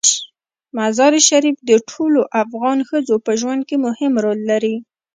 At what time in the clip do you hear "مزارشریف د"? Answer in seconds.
0.77-1.71